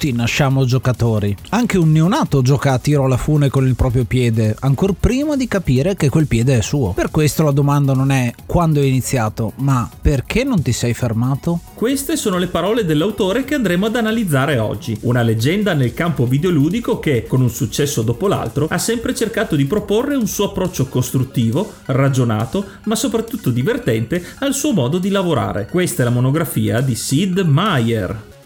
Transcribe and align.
tutti 0.00 0.12
nasciamo 0.12 0.64
giocatori. 0.64 1.36
Anche 1.50 1.76
un 1.76 1.92
neonato 1.92 2.40
gioca 2.40 2.72
a 2.72 2.78
tiro 2.78 3.04
alla 3.04 3.18
fune 3.18 3.50
con 3.50 3.66
il 3.66 3.74
proprio 3.74 4.04
piede, 4.04 4.56
ancora 4.60 4.94
prima 4.98 5.36
di 5.36 5.46
capire 5.46 5.94
che 5.94 6.08
quel 6.08 6.26
piede 6.26 6.56
è 6.56 6.62
suo. 6.62 6.94
Per 6.94 7.10
questo 7.10 7.42
la 7.42 7.50
domanda 7.50 7.92
non 7.92 8.10
è 8.10 8.32
quando 8.46 8.80
hai 8.80 8.88
iniziato, 8.88 9.52
ma 9.56 9.90
perché 10.00 10.42
non 10.42 10.62
ti 10.62 10.72
sei 10.72 10.94
fermato? 10.94 11.60
Queste 11.74 12.16
sono 12.16 12.38
le 12.38 12.46
parole 12.46 12.86
dell'autore 12.86 13.44
che 13.44 13.54
andremo 13.54 13.86
ad 13.86 13.96
analizzare 13.96 14.58
oggi. 14.58 14.96
Una 15.02 15.20
leggenda 15.20 15.74
nel 15.74 15.92
campo 15.92 16.26
videoludico 16.26 16.98
che, 16.98 17.26
con 17.28 17.42
un 17.42 17.50
successo 17.50 18.00
dopo 18.00 18.26
l'altro, 18.26 18.68
ha 18.70 18.78
sempre 18.78 19.14
cercato 19.14 19.54
di 19.54 19.66
proporre 19.66 20.14
un 20.14 20.26
suo 20.26 20.46
approccio 20.46 20.86
costruttivo, 20.88 21.74
ragionato, 21.86 22.64
ma 22.84 22.94
soprattutto 22.94 23.50
divertente 23.50 24.24
al 24.38 24.54
suo 24.54 24.72
modo 24.72 24.96
di 24.96 25.10
lavorare. 25.10 25.68
Questa 25.70 26.00
è 26.00 26.04
la 26.06 26.10
monografia 26.10 26.80
di 26.80 26.94
Sid 26.94 27.40
Meier. 27.40 28.38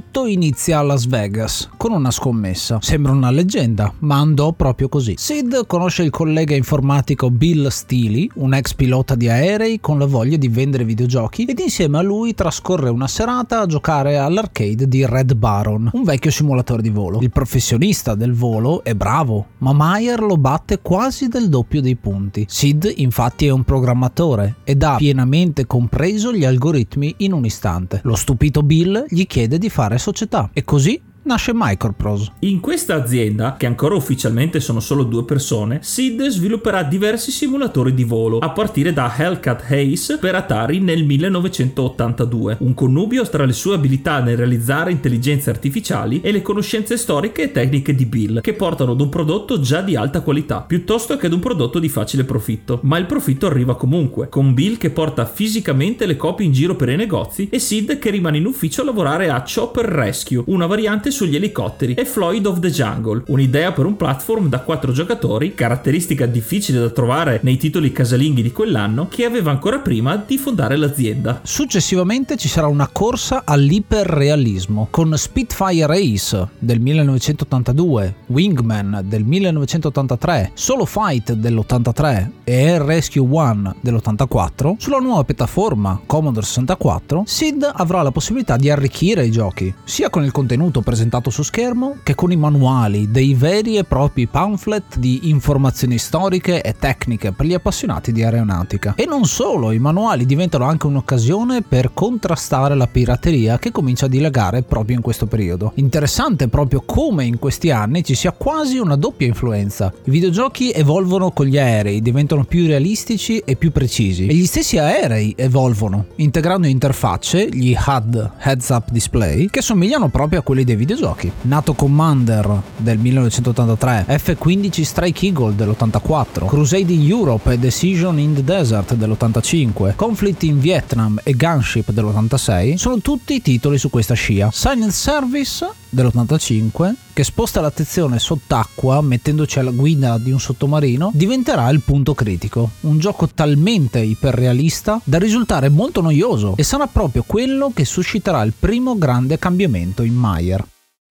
Tutto 0.00 0.24
inizia 0.24 0.78
a 0.78 0.82
Las 0.82 1.06
Vegas 1.06 1.68
con 1.76 1.92
una 1.92 2.10
scommessa. 2.10 2.78
Sembra 2.80 3.12
una 3.12 3.30
leggenda, 3.30 3.92
ma 3.98 4.16
andò 4.18 4.52
proprio 4.52 4.88
così. 4.88 5.12
Sid 5.18 5.66
conosce 5.66 6.02
il 6.02 6.08
collega 6.08 6.56
informatico 6.56 7.30
Bill 7.30 7.68
Steely, 7.68 8.30
un 8.36 8.54
ex 8.54 8.72
pilota 8.72 9.14
di 9.14 9.28
aerei 9.28 9.78
con 9.78 9.98
la 9.98 10.06
voglia 10.06 10.38
di 10.38 10.48
vendere 10.48 10.84
videogiochi, 10.84 11.44
ed 11.44 11.58
insieme 11.58 11.98
a 11.98 12.00
lui 12.00 12.32
trascorre 12.32 12.88
una 12.88 13.08
serata 13.08 13.60
a 13.60 13.66
giocare 13.66 14.16
all'arcade 14.16 14.88
di 14.88 15.04
Red 15.04 15.34
Baron, 15.34 15.90
un 15.92 16.02
vecchio 16.02 16.30
simulatore 16.30 16.80
di 16.80 16.88
volo. 16.88 17.18
Il 17.20 17.30
professionista 17.30 18.14
del 18.14 18.32
volo 18.32 18.82
è 18.82 18.94
bravo, 18.94 19.48
ma 19.58 19.74
Meyer 19.74 20.22
lo 20.22 20.38
batte 20.38 20.78
quasi 20.80 21.28
del 21.28 21.50
doppio 21.50 21.82
dei 21.82 21.96
punti. 21.96 22.46
Sid 22.48 22.90
infatti 22.96 23.44
è 23.44 23.50
un 23.50 23.64
programmatore 23.64 24.56
ed 24.64 24.82
ha 24.82 24.96
pienamente 24.96 25.66
compreso 25.66 26.32
gli 26.32 26.46
algoritmi 26.46 27.16
in 27.18 27.34
un 27.34 27.44
istante. 27.44 28.00
Lo 28.04 28.14
stupito 28.14 28.62
Bill 28.62 29.04
gli 29.06 29.26
chiede 29.26 29.58
di 29.58 29.68
fare 29.68 29.89
fare 29.90 29.98
società. 29.98 30.50
E 30.52 30.64
così 30.64 31.00
nasce 31.30 31.52
Microprose. 31.54 32.32
In 32.40 32.58
questa 32.58 32.96
azienda, 32.96 33.54
che 33.56 33.66
ancora 33.66 33.94
ufficialmente 33.94 34.58
sono 34.58 34.80
solo 34.80 35.04
due 35.04 35.24
persone, 35.24 35.78
Sid 35.80 36.26
svilupperà 36.26 36.82
diversi 36.82 37.30
simulatori 37.30 37.94
di 37.94 38.02
volo, 38.02 38.38
a 38.38 38.50
partire 38.50 38.92
da 38.92 39.14
Hellcat 39.16 39.64
Ace 39.70 40.18
per 40.18 40.34
Atari 40.34 40.80
nel 40.80 41.04
1982, 41.04 42.56
un 42.60 42.74
connubio 42.74 43.28
tra 43.28 43.44
le 43.44 43.52
sue 43.52 43.74
abilità 43.74 44.20
nel 44.20 44.36
realizzare 44.36 44.90
intelligenze 44.90 45.50
artificiali 45.50 46.20
e 46.20 46.32
le 46.32 46.42
conoscenze 46.42 46.96
storiche 46.96 47.42
e 47.42 47.52
tecniche 47.52 47.94
di 47.94 48.06
Bill, 48.06 48.40
che 48.40 48.54
portano 48.54 48.92
ad 48.92 49.00
un 49.00 49.08
prodotto 49.08 49.60
già 49.60 49.82
di 49.82 49.94
alta 49.94 50.22
qualità, 50.22 50.62
piuttosto 50.62 51.16
che 51.16 51.26
ad 51.26 51.32
un 51.32 51.38
prodotto 51.38 51.78
di 51.78 51.88
facile 51.88 52.24
profitto. 52.24 52.80
Ma 52.82 52.98
il 52.98 53.06
profitto 53.06 53.46
arriva 53.46 53.76
comunque, 53.76 54.28
con 54.28 54.52
Bill 54.52 54.78
che 54.78 54.90
porta 54.90 55.24
fisicamente 55.26 56.06
le 56.06 56.16
copie 56.16 56.46
in 56.46 56.52
giro 56.52 56.74
per 56.74 56.88
i 56.88 56.96
negozi 56.96 57.48
e 57.48 57.60
Sid 57.60 58.00
che 58.00 58.10
rimane 58.10 58.38
in 58.38 58.46
ufficio 58.46 58.82
a 58.82 58.84
lavorare 58.84 59.30
a 59.30 59.44
Chopper 59.46 59.84
Rescue, 59.84 60.42
una 60.46 60.66
variante 60.66 61.18
sugli 61.20 61.36
elicotteri 61.36 61.92
e 61.92 62.06
Floyd 62.06 62.46
of 62.46 62.60
the 62.60 62.70
Jungle, 62.70 63.24
un'idea 63.26 63.72
per 63.72 63.84
un 63.84 63.94
platform 63.94 64.48
da 64.48 64.60
4 64.60 64.90
giocatori, 64.90 65.52
caratteristica 65.54 66.24
difficile 66.24 66.80
da 66.80 66.88
trovare 66.88 67.40
nei 67.42 67.58
titoli 67.58 67.92
casalinghi 67.92 68.40
di 68.40 68.52
quell'anno, 68.52 69.06
che 69.08 69.26
aveva 69.26 69.50
ancora 69.50 69.80
prima 69.80 70.16
di 70.16 70.38
fondare 70.38 70.78
l'azienda. 70.78 71.40
Successivamente 71.42 72.38
ci 72.38 72.48
sarà 72.48 72.68
una 72.68 72.88
corsa 72.90 73.42
all'iperrealismo 73.44 74.88
con 74.88 75.12
Spitfire 75.14 75.94
Ace 75.94 76.48
del 76.58 76.80
1982, 76.80 78.14
Wingman 78.28 79.02
del 79.04 79.24
1983, 79.24 80.52
Solo 80.54 80.86
Fight 80.86 81.34
dell'83 81.34 82.30
e 82.44 82.66
Air 82.66 82.80
Rescue 82.80 83.28
One 83.30 83.74
dell'84, 83.82 84.76
sulla 84.78 85.00
nuova 85.00 85.24
piattaforma 85.24 86.00
Commodore 86.06 86.46
64, 86.46 87.24
Sid 87.26 87.70
avrà 87.74 88.00
la 88.00 88.10
possibilità 88.10 88.56
di 88.56 88.70
arricchire 88.70 89.26
i 89.26 89.30
giochi, 89.30 89.74
sia 89.84 90.08
con 90.08 90.24
il 90.24 90.32
contenuto 90.32 90.80
presentato 90.80 90.99
presentato 91.00 91.30
su 91.30 91.42
schermo 91.42 91.96
che 92.02 92.14
con 92.14 92.30
i 92.30 92.36
manuali, 92.36 93.10
dei 93.10 93.32
veri 93.32 93.78
e 93.78 93.84
propri 93.84 94.26
pamphlet 94.26 94.98
di 94.98 95.30
informazioni 95.30 95.96
storiche 95.96 96.60
e 96.60 96.74
tecniche 96.78 97.32
per 97.32 97.46
gli 97.46 97.54
appassionati 97.54 98.12
di 98.12 98.22
aeronautica. 98.22 98.92
E 98.96 99.06
non 99.06 99.24
solo, 99.24 99.72
i 99.72 99.78
manuali 99.78 100.26
diventano 100.26 100.66
anche 100.66 100.86
un'occasione 100.86 101.62
per 101.62 101.92
contrastare 101.94 102.74
la 102.74 102.86
pirateria 102.86 103.58
che 103.58 103.70
comincia 103.70 104.04
a 104.04 104.08
dilagare 104.10 104.62
proprio 104.62 104.96
in 104.96 105.00
questo 105.00 105.24
periodo. 105.24 105.72
Interessante 105.76 106.48
proprio 106.48 106.82
come 106.84 107.24
in 107.24 107.38
questi 107.38 107.70
anni 107.70 108.04
ci 108.04 108.14
sia 108.14 108.32
quasi 108.32 108.76
una 108.76 108.96
doppia 108.96 109.26
influenza. 109.26 109.90
I 110.04 110.10
videogiochi 110.10 110.70
evolvono 110.70 111.30
con 111.30 111.46
gli 111.46 111.56
aerei, 111.56 112.02
diventano 112.02 112.44
più 112.44 112.66
realistici 112.66 113.38
e 113.38 113.56
più 113.56 113.72
precisi. 113.72 114.26
E 114.26 114.34
gli 114.34 114.44
stessi 114.44 114.76
aerei 114.76 115.32
evolvono, 115.34 116.08
integrando 116.16 116.66
interfacce, 116.66 117.48
gli 117.48 117.74
HUD, 117.74 118.32
Heads 118.42 118.68
Up 118.68 118.90
Display, 118.90 119.46
che 119.46 119.62
somigliano 119.62 120.10
proprio 120.10 120.40
a 120.40 120.42
quelli 120.42 120.64
dei 120.64 120.76
videogiochi 120.76 120.88
videogiochi. 120.90 121.30
NATO 121.42 121.74
Commander 121.74 122.60
del 122.76 122.98
1983, 122.98 124.06
F-15 124.08 124.82
Strike 124.82 125.26
Eagle 125.26 125.54
dell'84, 125.54 126.46
Crusade 126.46 126.92
in 126.92 127.06
Europe 127.06 127.52
e 127.52 127.58
Decision 127.58 128.18
in 128.18 128.34
the 128.34 128.42
Desert 128.42 128.94
dell'85, 128.94 129.94
Conflict 129.94 130.42
in 130.42 130.58
Vietnam 130.58 131.20
e 131.22 131.34
Gunship 131.34 131.90
dell'86 131.90 132.74
sono 132.74 132.98
tutti 132.98 133.40
titoli 133.40 133.78
su 133.78 133.90
questa 133.90 134.14
scia. 134.14 134.50
Silent 134.52 134.90
Service 134.90 135.68
dell'85 135.90 136.94
che 137.12 137.24
sposta 137.24 137.60
l'attenzione 137.60 138.18
sott'acqua 138.18 139.00
mettendoci 139.02 139.58
alla 139.58 139.72
guida 139.72 140.16
di 140.18 140.30
un 140.30 140.38
sottomarino 140.38 141.10
diventerà 141.12 141.68
il 141.68 141.80
punto 141.80 142.14
critico 142.14 142.70
un 142.82 142.98
gioco 142.98 143.28
talmente 143.28 143.98
iperrealista 143.98 145.00
da 145.04 145.18
risultare 145.18 145.68
molto 145.68 146.00
noioso 146.00 146.54
e 146.56 146.62
sarà 146.62 146.86
proprio 146.86 147.24
quello 147.26 147.72
che 147.74 147.84
susciterà 147.84 148.42
il 148.42 148.54
primo 148.58 148.96
grande 148.96 149.38
cambiamento 149.38 150.02
in 150.02 150.14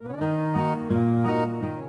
Meyer 0.01 0.28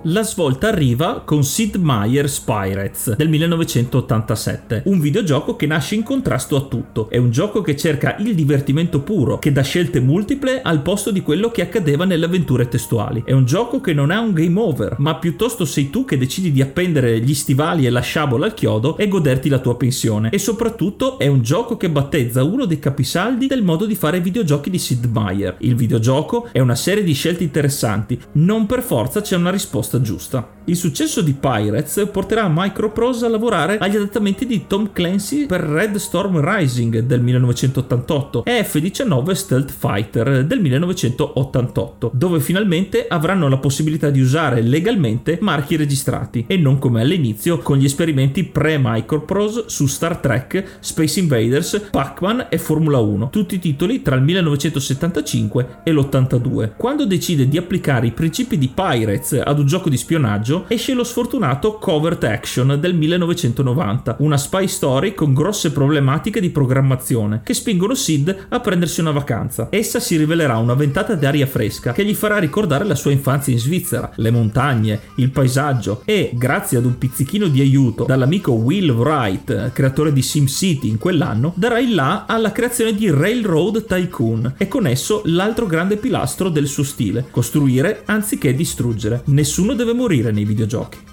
la 0.04 0.22
svolta 0.22 0.68
arriva 0.68 1.20
con 1.26 1.44
Sid 1.44 1.76
Meier's 1.76 2.40
Pirates 2.40 3.16
del 3.16 3.28
1987, 3.28 4.84
un 4.86 4.98
videogioco 4.98 5.56
che 5.56 5.66
nasce 5.66 5.94
in 5.94 6.02
contrasto 6.02 6.56
a 6.56 6.62
tutto. 6.62 7.10
È 7.10 7.18
un 7.18 7.30
gioco 7.30 7.60
che 7.60 7.76
cerca 7.76 8.16
il 8.18 8.34
divertimento 8.34 9.00
puro, 9.00 9.38
che 9.38 9.52
dà 9.52 9.60
scelte 9.60 10.00
multiple 10.00 10.62
al 10.62 10.80
posto 10.80 11.10
di 11.10 11.20
quello 11.20 11.50
che 11.50 11.60
accadeva 11.60 12.06
nelle 12.06 12.24
avventure 12.24 12.68
testuali. 12.68 13.22
È 13.26 13.32
un 13.32 13.44
gioco 13.44 13.80
che 13.82 13.92
non 13.92 14.10
ha 14.10 14.20
un 14.20 14.32
game 14.32 14.58
over, 14.58 14.96
ma 14.98 15.16
piuttosto 15.16 15.66
sei 15.66 15.90
tu 15.90 16.06
che 16.06 16.16
decidi 16.16 16.50
di 16.50 16.62
appendere 16.62 17.20
gli 17.20 17.34
stivali 17.34 17.84
e 17.84 17.90
la 17.90 18.00
sciabola 18.00 18.46
al 18.46 18.54
chiodo 18.54 18.96
e 18.96 19.06
goderti 19.06 19.50
la 19.50 19.58
tua 19.58 19.76
pensione. 19.76 20.30
E 20.30 20.38
soprattutto 20.38 21.18
è 21.18 21.26
un 21.26 21.42
gioco 21.42 21.76
che 21.76 21.90
battezza 21.90 22.42
uno 22.42 22.64
dei 22.64 22.78
capisaldi 22.78 23.46
del 23.46 23.62
modo 23.62 23.84
di 23.84 23.94
fare 23.94 24.20
videogiochi 24.20 24.70
di 24.70 24.78
Sid 24.78 25.04
Meier. 25.12 25.56
Il 25.58 25.74
videogioco 25.74 26.48
è 26.52 26.60
una 26.60 26.74
serie 26.74 27.04
di 27.04 27.12
scelte 27.12 27.44
interessanti, 27.44 28.18
non 28.32 28.64
per 28.64 28.80
forza 28.80 29.20
c'è 29.20 29.36
una 29.36 29.50
risposta 29.50 29.89
risposta 29.90 30.00
giusta. 30.00 30.58
Il 30.70 30.76
successo 30.76 31.20
di 31.20 31.32
Pirates 31.32 32.08
porterà 32.12 32.48
Microprose 32.48 33.26
a 33.26 33.28
lavorare 33.28 33.78
agli 33.78 33.96
adattamenti 33.96 34.46
di 34.46 34.66
Tom 34.68 34.92
Clancy 34.92 35.46
per 35.46 35.62
Red 35.62 35.96
Storm 35.96 36.40
Rising 36.40 37.00
del 37.00 37.20
1988 37.22 38.44
e 38.44 38.62
F-19 38.62 39.32
Stealth 39.32 39.72
Fighter 39.76 40.44
del 40.44 40.60
1988, 40.60 42.12
dove 42.14 42.38
finalmente 42.38 43.06
avranno 43.08 43.48
la 43.48 43.56
possibilità 43.56 44.10
di 44.10 44.20
usare 44.20 44.60
legalmente 44.60 45.38
marchi 45.40 45.74
registrati 45.74 46.44
e 46.46 46.56
non 46.56 46.78
come 46.78 47.00
all'inizio 47.00 47.58
con 47.58 47.78
gli 47.78 47.86
esperimenti 47.86 48.44
pre-Microprose 48.44 49.64
su 49.66 49.86
Star 49.86 50.18
Trek, 50.18 50.76
Space 50.78 51.18
Invaders, 51.18 51.88
Pac-Man 51.90 52.46
e 52.48 52.58
Formula 52.58 52.98
1, 52.98 53.30
tutti 53.30 53.58
titoli 53.58 54.02
tra 54.02 54.14
il 54.14 54.22
1975 54.22 55.80
e 55.82 55.90
l'82. 55.90 56.74
Quando 56.76 57.06
decide 57.06 57.48
di 57.48 57.56
applicare 57.56 58.06
i 58.06 58.12
principi 58.12 58.56
di 58.56 58.70
Pirates 58.72 59.40
ad 59.42 59.58
un 59.58 59.66
gioco 59.66 59.79
di 59.88 59.96
spionaggio, 59.96 60.64
esce 60.68 60.94
lo 60.94 61.04
sfortunato 61.04 61.74
Covert 61.74 62.24
Action 62.24 62.76
del 62.80 62.94
1990, 62.94 64.16
una 64.18 64.36
spy 64.36 64.68
story 64.68 65.14
con 65.14 65.32
grosse 65.32 65.72
problematiche 65.72 66.40
di 66.40 66.50
programmazione 66.50 67.40
che 67.42 67.54
spingono 67.54 67.94
Sid 67.94 68.46
a 68.48 68.60
prendersi 68.60 69.00
una 69.00 69.12
vacanza. 69.12 69.68
Essa 69.70 70.00
si 70.00 70.16
rivelerà 70.16 70.56
una 70.58 70.74
ventata 70.74 71.14
d'aria 71.14 71.46
fresca 71.46 71.92
che 71.92 72.04
gli 72.04 72.14
farà 72.14 72.38
ricordare 72.38 72.84
la 72.84 72.94
sua 72.94 73.12
infanzia 73.12 73.52
in 73.52 73.58
Svizzera, 73.58 74.10
le 74.16 74.30
montagne, 74.30 75.00
il 75.16 75.30
paesaggio 75.30 76.02
e, 76.04 76.30
grazie 76.34 76.78
ad 76.78 76.84
un 76.84 76.98
pizzichino 76.98 77.48
di 77.48 77.60
aiuto 77.60 78.04
dall'amico 78.04 78.52
Will 78.52 78.90
Wright, 78.90 79.72
creatore 79.72 80.12
di 80.12 80.22
SimCity 80.22 80.88
in 80.88 80.98
quell'anno, 80.98 81.52
darà 81.56 81.78
il 81.78 81.94
là 81.94 82.24
alla 82.26 82.52
creazione 82.52 82.94
di 82.94 83.10
Railroad 83.10 83.84
Tycoon 83.84 84.54
e 84.56 84.68
con 84.68 84.86
esso 84.86 85.22
l'altro 85.24 85.66
grande 85.66 85.96
pilastro 85.96 86.48
del 86.48 86.66
suo 86.66 86.82
stile, 86.82 87.26
costruire 87.30 88.02
anziché 88.06 88.54
distruggere. 88.54 89.22
Nessuno 89.26 89.69
deve 89.76 89.92
morire 89.92 90.30
nei 90.30 90.44
videogiochi. 90.44 91.09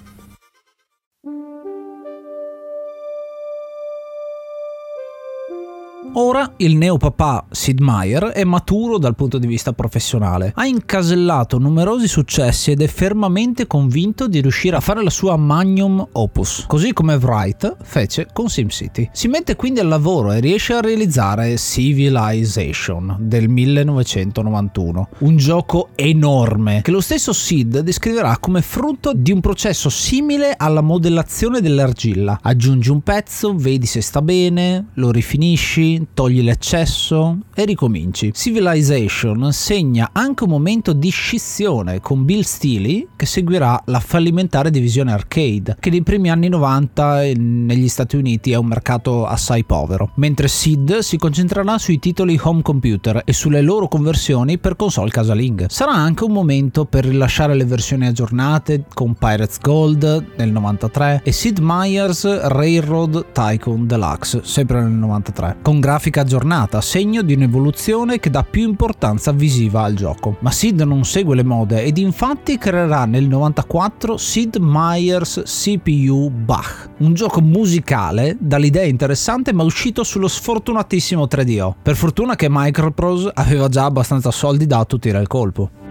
Ora 6.20 6.54
il 6.56 6.74
neopapà 6.74 7.46
Sid 7.48 7.78
Meier 7.78 8.24
è 8.24 8.42
maturo 8.42 8.98
dal 8.98 9.14
punto 9.14 9.38
di 9.38 9.46
vista 9.46 9.72
professionale, 9.72 10.50
ha 10.56 10.66
incasellato 10.66 11.58
numerosi 11.58 12.08
successi 12.08 12.72
ed 12.72 12.82
è 12.82 12.88
fermamente 12.88 13.68
convinto 13.68 14.26
di 14.26 14.40
riuscire 14.40 14.74
a 14.74 14.80
fare 14.80 15.04
la 15.04 15.10
sua 15.10 15.36
magnum 15.36 16.04
opus, 16.10 16.64
così 16.66 16.92
come 16.92 17.14
Wright 17.14 17.76
fece 17.84 18.26
con 18.32 18.48
SimCity. 18.48 19.10
Si 19.12 19.28
mette 19.28 19.54
quindi 19.54 19.78
al 19.78 19.86
lavoro 19.86 20.32
e 20.32 20.40
riesce 20.40 20.72
a 20.72 20.80
realizzare 20.80 21.56
Civilization 21.56 23.16
del 23.20 23.48
1991, 23.48 25.08
un 25.18 25.36
gioco 25.36 25.90
enorme 25.94 26.80
che 26.82 26.90
lo 26.90 27.00
stesso 27.00 27.32
Sid 27.32 27.78
descriverà 27.78 28.38
come 28.38 28.60
frutto 28.62 29.12
di 29.14 29.30
un 29.30 29.38
processo 29.38 29.88
simile 29.88 30.54
alla 30.56 30.80
modellazione 30.80 31.60
dell'argilla. 31.60 32.40
Aggiungi 32.42 32.90
un 32.90 33.02
pezzo, 33.02 33.54
vedi 33.54 33.86
se 33.86 34.00
sta 34.00 34.20
bene, 34.20 34.86
lo 34.94 35.12
rifinisci, 35.12 36.06
togli 36.18 36.42
l'eccesso 36.42 37.38
e 37.54 37.64
ricominci. 37.64 38.32
Civilization 38.34 39.52
segna 39.52 40.10
anche 40.12 40.42
un 40.42 40.50
momento 40.50 40.92
di 40.92 41.10
scissione 41.10 42.00
con 42.00 42.24
Bill 42.24 42.40
Steely 42.40 43.08
che 43.14 43.24
seguirà 43.24 43.80
la 43.86 44.00
fallimentare 44.00 44.70
divisione 44.70 45.12
arcade, 45.12 45.76
che 45.78 45.90
nei 45.90 46.02
primi 46.02 46.30
anni 46.30 46.48
90 46.48 47.20
negli 47.36 47.88
Stati 47.88 48.16
Uniti 48.16 48.50
è 48.50 48.56
un 48.56 48.66
mercato 48.66 49.26
assai 49.26 49.64
povero, 49.64 50.10
mentre 50.14 50.48
Sid 50.48 50.98
si 50.98 51.16
concentrerà 51.16 51.78
sui 51.78 52.00
titoli 52.00 52.36
home 52.42 52.62
computer 52.62 53.22
e 53.24 53.32
sulle 53.32 53.60
loro 53.60 53.86
conversioni 53.86 54.58
per 54.58 54.74
console 54.74 55.10
casalinghe. 55.10 55.66
Sarà 55.68 55.92
anche 55.92 56.24
un 56.24 56.32
momento 56.32 56.84
per 56.84 57.04
rilasciare 57.04 57.54
le 57.54 57.64
versioni 57.64 58.06
aggiornate 58.06 58.86
con 58.92 59.14
Pirates 59.14 59.60
Gold 59.60 60.32
nel 60.36 60.50
93 60.50 61.22
e 61.24 61.30
Sid 61.30 61.58
Meier's 61.58 62.48
Railroad 62.48 63.26
Tycoon 63.30 63.86
Deluxe, 63.86 64.40
sempre 64.42 64.80
nel 64.80 64.90
93, 64.90 65.58
con 65.62 65.78
grafica 65.78 65.97
aggiornata, 66.20 66.80
segno 66.80 67.22
di 67.22 67.34
un'evoluzione 67.34 68.18
che 68.18 68.30
dà 68.30 68.42
più 68.42 68.66
importanza 68.66 69.32
visiva 69.32 69.82
al 69.82 69.94
gioco. 69.94 70.36
Ma 70.40 70.50
Sid 70.50 70.80
non 70.82 71.04
segue 71.04 71.34
le 71.34 71.42
mode 71.42 71.82
ed 71.82 71.98
infatti 71.98 72.56
creerà 72.56 73.04
nel 73.04 73.26
94 73.26 74.16
Sid 74.16 74.56
Meier's 74.56 75.42
CPU 75.44 76.30
Bach, 76.30 76.90
un 76.98 77.14
gioco 77.14 77.40
musicale 77.40 78.36
dall'idea 78.38 78.84
interessante 78.84 79.52
ma 79.52 79.62
uscito 79.62 80.04
sullo 80.04 80.28
sfortunatissimo 80.28 81.24
3DO. 81.24 81.74
Per 81.82 81.96
fortuna 81.96 82.36
che 82.36 82.46
Microprose 82.48 83.30
aveva 83.34 83.68
già 83.68 83.84
abbastanza 83.84 84.30
soldi 84.30 84.66
da 84.66 84.78
attutire 84.78 85.20
il 85.20 85.26
colpo. 85.26 85.87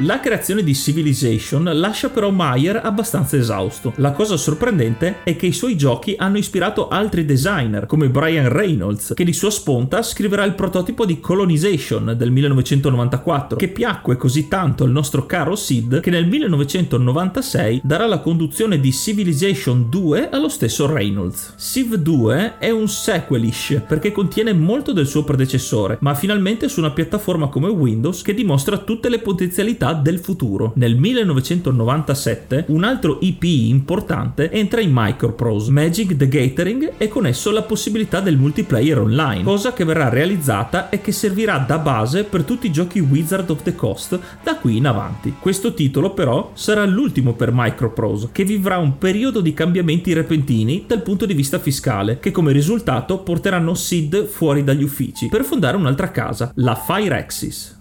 La 0.00 0.20
creazione 0.20 0.62
di 0.62 0.74
Civilization 0.74 1.70
lascia 1.72 2.10
però 2.10 2.30
Meyer 2.30 2.82
abbastanza 2.84 3.38
esausto. 3.38 3.94
La 3.96 4.12
cosa 4.12 4.36
sorprendente 4.36 5.20
è 5.24 5.36
che 5.36 5.46
i 5.46 5.54
suoi 5.54 5.74
giochi 5.74 6.14
hanno 6.18 6.36
ispirato 6.36 6.88
altri 6.88 7.24
designer, 7.24 7.86
come 7.86 8.10
Brian 8.10 8.50
Reynolds, 8.50 9.14
che 9.14 9.24
di 9.24 9.32
sua 9.32 9.48
sponta 9.50 10.02
scriverà 10.02 10.44
il 10.44 10.52
prototipo 10.52 11.06
di 11.06 11.18
Colonization 11.18 12.12
del 12.14 12.30
1994, 12.30 13.56
che 13.56 13.68
piacque 13.68 14.18
così 14.18 14.48
tanto 14.48 14.84
al 14.84 14.90
nostro 14.90 15.24
caro 15.24 15.56
Sid 15.56 16.00
che 16.00 16.10
nel 16.10 16.26
1996 16.26 17.80
darà 17.82 18.04
la 18.04 18.18
conduzione 18.18 18.78
di 18.78 18.92
Civilization 18.92 19.88
2 19.88 20.28
allo 20.28 20.50
stesso 20.50 20.84
Reynolds. 20.84 21.54
Civ 21.56 21.94
2 21.94 22.58
è 22.58 22.68
un 22.68 22.86
sequelish 22.86 23.84
perché 23.88 24.12
contiene 24.12 24.52
molto 24.52 24.92
del 24.92 25.06
suo 25.06 25.24
predecessore, 25.24 25.96
ma 26.02 26.14
finalmente 26.14 26.68
su 26.68 26.80
una 26.80 26.90
piattaforma 26.90 27.48
come 27.48 27.68
Windows 27.68 28.20
che 28.20 28.34
dimostra 28.34 28.76
tutte 28.76 29.08
le 29.08 29.20
potenzialità 29.20 29.84
del 29.92 30.18
futuro. 30.18 30.72
Nel 30.76 30.96
1997 30.96 32.64
un 32.68 32.84
altro 32.84 33.18
IP 33.20 33.44
importante 33.44 34.50
entra 34.50 34.80
in 34.80 34.90
Microprose, 34.92 35.70
Magic 35.70 36.16
the 36.16 36.28
Gathering 36.28 36.92
e 36.96 37.08
con 37.08 37.26
esso 37.26 37.50
la 37.50 37.62
possibilità 37.62 38.20
del 38.20 38.36
multiplayer 38.36 38.98
online, 38.98 39.42
cosa 39.42 39.72
che 39.72 39.84
verrà 39.84 40.08
realizzata 40.08 40.88
e 40.88 41.00
che 41.00 41.12
servirà 41.12 41.58
da 41.58 41.78
base 41.78 42.24
per 42.24 42.44
tutti 42.44 42.66
i 42.66 42.72
giochi 42.72 43.00
Wizard 43.00 43.50
of 43.50 43.62
the 43.62 43.74
Coast 43.74 44.18
da 44.42 44.56
qui 44.56 44.76
in 44.76 44.86
avanti. 44.86 45.34
Questo 45.38 45.74
titolo 45.74 46.10
però 46.10 46.50
sarà 46.54 46.84
l'ultimo 46.84 47.34
per 47.34 47.50
Microprose, 47.52 48.30
che 48.32 48.44
vivrà 48.44 48.78
un 48.78 48.98
periodo 48.98 49.40
di 49.40 49.54
cambiamenti 49.54 50.12
repentini 50.12 50.84
dal 50.86 51.02
punto 51.02 51.26
di 51.26 51.34
vista 51.34 51.58
fiscale, 51.58 52.18
che 52.18 52.30
come 52.30 52.52
risultato 52.52 53.18
porteranno 53.18 53.74
Sid 53.74 54.26
fuori 54.26 54.64
dagli 54.64 54.82
uffici 54.82 55.28
per 55.28 55.44
fondare 55.44 55.76
un'altra 55.76 56.10
casa, 56.10 56.52
la 56.56 56.74
Fireaxis. 56.74 57.75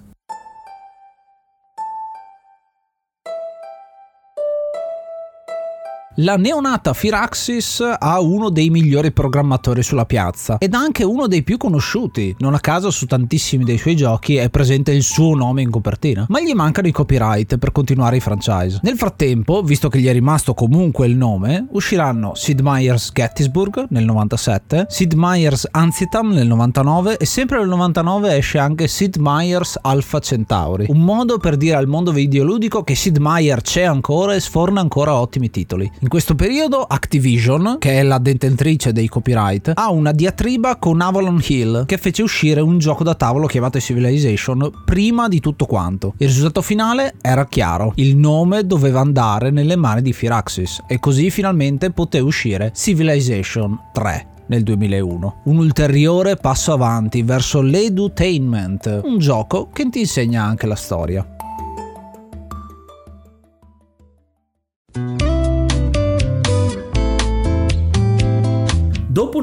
La 6.19 6.38
neonata 6.38 6.94
Firaxis 6.94 7.83
ha 8.00 8.21
uno 8.21 8.50
dei 8.50 8.69
migliori 8.69 9.12
programmatori 9.12 9.83
sulla 9.83 10.06
piazza 10.06 10.57
ed 10.59 10.73
anche 10.73 11.03
uno 11.03 11.27
dei 11.27 11.44
più 11.44 11.57
conosciuti. 11.57 12.33
Non 12.39 12.53
a 12.53 12.62
caso 12.62 12.89
su 12.89 13.06
tantissimi 13.06 13.65
dei 13.65 13.77
suoi 13.77 13.97
giochi 13.97 14.38
è 14.38 14.50
presente 14.50 14.94
il 14.94 15.03
suo 15.03 15.35
nome 15.35 15.62
in 15.62 15.69
copertina, 15.69 16.25
ma 16.29 16.39
gli 16.39 16.53
mancano 16.53 16.88
i 16.88 16.94
copyright 16.94 17.57
per 17.57 17.73
continuare 17.73 18.15
i 18.15 18.21
franchise. 18.21 18.79
Nel 18.83 18.95
frattempo, 18.95 19.62
visto 19.62 19.89
che 19.89 20.00
gli 20.00 20.07
è 20.07 20.13
rimasto 20.13 20.53
comunque 20.53 21.06
il 21.06 21.17
nome, 21.17 21.67
usciranno 21.71 22.33
Sid 22.33 22.62
Meier's 22.62 23.12
Gettysburg 23.12 23.88
nel 23.89 24.06
97, 24.06 24.85
Sid 24.88 25.12
Meier's 25.15 25.67
Antietam 25.69 26.31
nel 26.31 26.47
99 26.47 27.17
e 27.17 27.25
sempre 27.25 27.57
nel 27.57 27.67
99 27.67 28.38
esce 28.38 28.57
anche 28.57 28.88
Sid 28.88 29.17
Meier's 29.17 29.77
Alpha 29.81 30.19
Centauri, 30.19 30.85
un 30.88 31.00
modo 31.00 31.39
per 31.39 31.57
dire 31.57 31.75
al 31.75 31.88
mondo 31.88 32.13
videoludico 32.13 32.83
che 32.83 32.95
Sid 32.95 33.17
Meier 33.17 33.59
c'è 33.59 33.83
ancora 33.83 34.33
e 34.33 34.39
sforna 34.39 34.79
ancora 34.79 35.13
ottimi 35.15 35.50
titoli. 35.50 35.91
In 36.05 36.11
questo 36.11 36.35
periodo 36.35 36.83
Activision, 36.83 37.77
che 37.79 37.93
è 37.93 38.03
la 38.03 38.19
detentrice 38.19 38.91
dei 38.91 39.07
copyright, 39.07 39.71
ha 39.73 39.89
una 39.89 40.11
diatriba 40.11 40.75
con 40.75 41.01
Avalon 41.01 41.41
Hill 41.43 41.87
che 41.87 41.97
fece 41.97 42.21
uscire 42.21 42.61
un 42.61 42.77
gioco 42.77 43.03
da 43.03 43.15
tavolo 43.15 43.47
chiamato 43.47 43.79
Civilization 43.79 44.83
prima 44.85 45.27
di 45.27 45.39
tutto 45.39 45.65
quanto. 45.65 46.13
Il 46.19 46.27
risultato 46.27 46.61
finale 46.61 47.15
era 47.23 47.47
chiaro, 47.47 47.93
il 47.95 48.15
nome 48.17 48.67
doveva 48.67 48.99
andare 48.99 49.49
nelle 49.49 49.75
mani 49.75 50.03
di 50.03 50.13
Firaxis 50.13 50.83
e 50.87 50.99
così 50.99 51.31
finalmente 51.31 51.89
poté 51.89 52.19
uscire 52.19 52.71
Civilization 52.75 53.75
3 53.91 54.27
nel 54.49 54.61
2001. 54.61 55.41
Un 55.45 55.57
ulteriore 55.57 56.35
passo 56.35 56.71
avanti 56.71 57.23
verso 57.23 57.61
l'edutainment, 57.61 59.01
un 59.03 59.17
gioco 59.17 59.69
che 59.73 59.89
ti 59.89 60.01
insegna 60.01 60.43
anche 60.43 60.67
la 60.67 60.75
storia. 60.75 61.34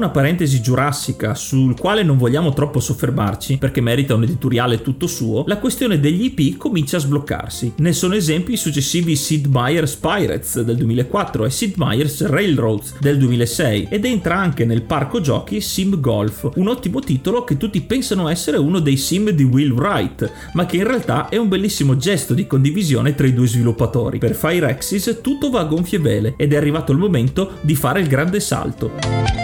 Una 0.03 0.11
parentesi 0.11 0.61
giurassica 0.61 1.33
sul 1.33 1.79
quale 1.79 2.03
non 2.03 2.17
vogliamo 2.17 2.51
troppo 2.51 2.81
soffermarci 2.81 3.57
perché 3.57 3.79
merita 3.79 4.15
un 4.15 4.23
editoriale 4.23 4.81
tutto 4.81 5.07
suo, 5.07 5.45
la 5.47 5.59
questione 5.59 5.97
degli 5.97 6.25
IP 6.25 6.57
comincia 6.57 6.97
a 6.97 6.99
sbloccarsi. 6.99 7.75
Ne 7.77 7.93
sono 7.93 8.13
esempi 8.13 8.53
i 8.53 8.57
successivi 8.57 9.15
Sid 9.15 9.45
Meier's 9.45 9.95
Pirates 9.95 10.59
del 10.61 10.75
2004 10.75 11.45
e 11.45 11.49
Sid 11.49 11.75
Meier's 11.77 12.25
Railroads 12.25 12.99
del 12.99 13.17
2006 13.17 13.87
ed 13.89 14.03
entra 14.03 14.35
anche 14.35 14.65
nel 14.65 14.81
parco 14.81 15.21
giochi 15.21 15.61
Sim 15.61 15.97
Golf, 16.01 16.51
un 16.55 16.67
ottimo 16.67 16.99
titolo 16.99 17.45
che 17.45 17.55
tutti 17.55 17.79
pensano 17.79 18.27
essere 18.27 18.57
uno 18.57 18.79
dei 18.79 18.97
sim 18.97 19.29
di 19.29 19.43
Will 19.43 19.71
Wright, 19.71 20.29
ma 20.51 20.65
che 20.65 20.77
in 20.77 20.83
realtà 20.83 21.29
è 21.29 21.37
un 21.37 21.47
bellissimo 21.47 21.95
gesto 21.95 22.33
di 22.33 22.45
condivisione 22.45 23.15
tra 23.15 23.25
i 23.25 23.33
due 23.33 23.47
sviluppatori. 23.47 24.17
Per 24.17 24.35
Fire 24.35 24.69
Axis 24.69 25.19
tutto 25.21 25.49
va 25.49 25.61
a 25.61 25.65
gonfie 25.65 25.99
vele 25.99 26.33
ed 26.35 26.51
è 26.51 26.57
arrivato 26.57 26.91
il 26.91 26.97
momento 26.97 27.53
di 27.61 27.75
fare 27.75 28.01
il 28.01 28.07
grande 28.07 28.41
salto. 28.41 29.42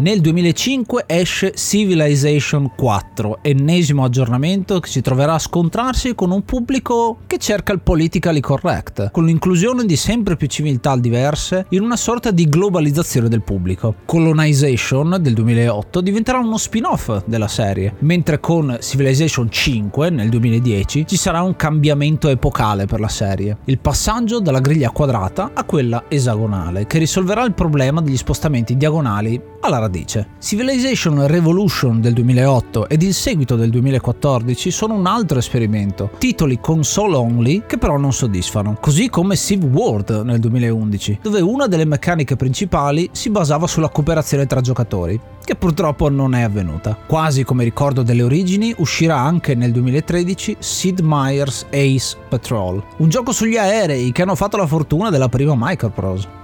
Nel 0.00 0.22
2005 0.22 1.04
esce 1.06 1.52
Civilization 1.54 2.72
4, 2.74 3.40
ennesimo 3.42 4.02
aggiornamento 4.02 4.80
che 4.80 4.88
si 4.88 5.02
troverà 5.02 5.34
a 5.34 5.38
scontrarsi 5.38 6.14
con 6.14 6.30
un 6.30 6.42
pubblico 6.42 7.18
che 7.26 7.36
cerca 7.36 7.74
il 7.74 7.80
politically 7.80 8.40
correct, 8.40 9.10
con 9.10 9.26
l'inclusione 9.26 9.84
di 9.84 9.96
sempre 9.96 10.36
più 10.36 10.46
civiltà 10.46 10.96
diverse 10.96 11.66
in 11.70 11.82
una 11.82 11.96
sorta 11.96 12.30
di 12.30 12.48
globalizzazione 12.48 13.28
del 13.28 13.42
pubblico. 13.42 13.96
Colonization 14.06 15.18
del 15.20 15.34
2008 15.34 16.00
diventerà 16.00 16.38
uno 16.38 16.56
spin-off 16.56 17.22
della 17.26 17.48
serie, 17.48 17.96
mentre 17.98 18.40
con 18.40 18.78
Civilization 18.80 19.50
5 19.50 20.08
nel 20.08 20.30
2010 20.30 21.06
ci 21.06 21.16
sarà 21.18 21.42
un 21.42 21.56
cambiamento 21.56 22.30
epocale 22.30 22.86
per 22.86 23.00
la 23.00 23.08
serie, 23.08 23.58
il 23.66 23.78
passaggio 23.78 24.40
dalla 24.40 24.60
griglia 24.60 24.92
quadrata 24.92 25.50
a 25.52 25.64
quella 25.64 26.04
esagonale, 26.08 26.86
che 26.86 26.96
risolverà 26.96 27.44
il 27.44 27.52
problema 27.52 28.00
degli 28.00 28.16
spostamenti 28.16 28.78
diagonali 28.78 29.38
alla 29.60 29.76
radice. 29.76 29.88
Civilization 30.38 31.26
Revolution 31.26 32.00
del 32.00 32.12
2008 32.12 32.88
ed 32.88 33.02
il 33.02 33.12
seguito 33.12 33.56
del 33.56 33.70
2014 33.70 34.70
sono 34.70 34.94
un 34.94 35.06
altro 35.06 35.38
esperimento, 35.38 36.10
titoli 36.18 36.60
console 36.60 37.16
only 37.16 37.64
che 37.66 37.76
però 37.76 37.96
non 37.96 38.12
soddisfano, 38.12 38.76
così 38.80 39.08
come 39.08 39.36
Civ 39.36 39.64
World 39.64 40.22
nel 40.24 40.38
2011, 40.38 41.18
dove 41.22 41.40
una 41.40 41.66
delle 41.66 41.84
meccaniche 41.84 42.36
principali 42.36 43.08
si 43.12 43.30
basava 43.30 43.66
sulla 43.66 43.88
cooperazione 43.88 44.46
tra 44.46 44.60
giocatori, 44.60 45.20
che 45.44 45.56
purtroppo 45.56 46.08
non 46.08 46.34
è 46.34 46.42
avvenuta. 46.42 46.96
Quasi 47.06 47.42
come 47.42 47.64
ricordo 47.64 48.02
delle 48.02 48.22
origini, 48.22 48.72
uscirà 48.78 49.18
anche 49.18 49.54
nel 49.54 49.72
2013 49.72 50.56
Sid 50.58 51.00
Meier's 51.00 51.66
Ace 51.70 52.16
Patrol, 52.28 52.82
un 52.98 53.08
gioco 53.08 53.32
sugli 53.32 53.56
aerei 53.56 54.12
che 54.12 54.22
hanno 54.22 54.36
fatto 54.36 54.56
la 54.56 54.66
fortuna 54.66 55.10
della 55.10 55.28
prima 55.28 55.54
Microprose. 55.56 56.39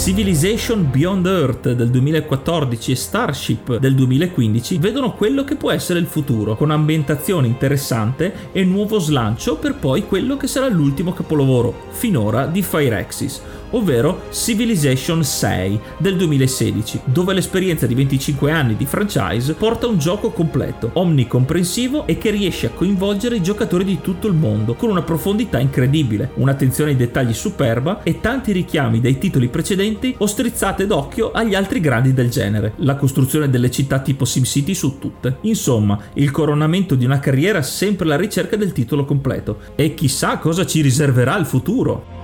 Civilization 0.00 0.88
Beyond 0.90 1.26
Earth 1.26 1.72
del 1.72 1.90
2014 1.90 2.92
e 2.92 2.96
Starship 2.96 3.76
del 3.76 3.94
2015 3.94 4.78
vedono 4.78 5.12
quello 5.12 5.44
che 5.44 5.56
può 5.56 5.70
essere 5.70 5.98
il 5.98 6.06
futuro, 6.06 6.56
con 6.56 6.70
ambientazione 6.70 7.46
interessante 7.46 8.48
e 8.52 8.64
nuovo 8.64 8.98
slancio 8.98 9.56
per 9.56 9.74
poi 9.74 10.06
quello 10.06 10.38
che 10.38 10.46
sarà 10.46 10.68
l'ultimo 10.68 11.12
capolavoro 11.12 11.88
finora 11.90 12.46
di 12.46 12.62
Firaxis, 12.62 13.42
ovvero 13.70 14.22
Civilization 14.30 15.22
6 15.22 15.80
del 15.98 16.16
2016, 16.16 17.00
dove 17.04 17.34
l'esperienza 17.34 17.86
di 17.86 17.94
25 17.94 18.50
anni 18.50 18.76
di 18.76 18.86
franchise 18.86 19.54
porta 19.54 19.86
un 19.86 19.98
gioco 19.98 20.30
completo, 20.30 20.90
omnicomprensivo 20.94 22.06
e 22.06 22.18
che 22.18 22.30
riesce 22.30 22.66
a 22.66 22.70
coinvolgere 22.70 23.36
i 23.36 23.42
giocatori 23.42 23.84
di 23.84 24.00
tutto 24.00 24.26
il 24.26 24.34
mondo, 24.34 24.74
con 24.74 24.90
una 24.90 25.02
profondità 25.02 25.58
incredibile, 25.58 26.30
un'attenzione 26.34 26.90
ai 26.90 26.96
dettagli 26.96 27.32
superba 27.32 28.02
e 28.02 28.20
tanti 28.20 28.52
richiami 28.52 29.00
dai 29.00 29.18
titoli 29.18 29.48
precedenti 29.48 30.14
o 30.18 30.26
strizzate 30.26 30.86
d'occhio 30.86 31.30
agli 31.32 31.54
altri 31.54 31.80
grandi 31.80 32.12
del 32.12 32.30
genere, 32.30 32.72
la 32.76 32.96
costruzione 32.96 33.50
delle 33.50 33.70
città 33.70 34.00
tipo 34.00 34.24
SimCity 34.24 34.74
su 34.74 34.98
tutte. 34.98 35.38
Insomma, 35.42 35.98
il 36.14 36.30
coronamento 36.30 36.94
di 36.94 37.04
una 37.04 37.18
carriera 37.18 37.62
sempre 37.62 38.04
alla 38.04 38.16
ricerca 38.16 38.56
del 38.56 38.72
titolo 38.72 39.04
completo 39.04 39.58
e 39.74 39.94
chissà 39.94 40.38
cosa 40.38 40.66
ci 40.66 40.80
riserverà 40.80 41.36
il 41.36 41.46
futuro. 41.46 42.18